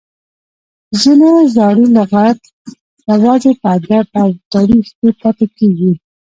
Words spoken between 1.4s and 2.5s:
زاړي لغات